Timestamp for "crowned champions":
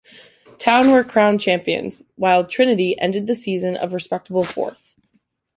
1.03-2.01